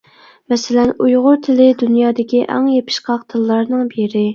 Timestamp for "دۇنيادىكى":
1.85-2.43